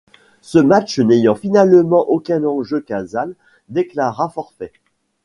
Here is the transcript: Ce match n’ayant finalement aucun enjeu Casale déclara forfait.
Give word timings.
Ce 0.41 0.57
match 0.57 0.97
n’ayant 0.97 1.35
finalement 1.35 2.09
aucun 2.09 2.43
enjeu 2.43 2.81
Casale 2.81 3.35
déclara 3.69 4.29
forfait. 4.29 4.71